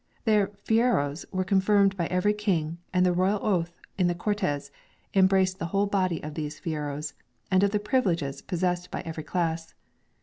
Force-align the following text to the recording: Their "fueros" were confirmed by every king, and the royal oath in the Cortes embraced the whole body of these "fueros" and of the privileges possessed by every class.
Their 0.25 0.47
"fueros" 0.67 1.25
were 1.31 1.43
confirmed 1.43 1.95
by 1.95 2.07
every 2.07 2.33
king, 2.33 2.79
and 2.91 3.05
the 3.05 3.13
royal 3.13 3.39
oath 3.45 3.77
in 3.99 4.07
the 4.07 4.15
Cortes 4.15 4.71
embraced 5.13 5.59
the 5.59 5.67
whole 5.67 5.85
body 5.85 6.23
of 6.23 6.33
these 6.33 6.59
"fueros" 6.59 7.13
and 7.51 7.61
of 7.61 7.69
the 7.69 7.79
privileges 7.79 8.41
possessed 8.41 8.89
by 8.89 9.01
every 9.01 9.23
class. 9.23 9.75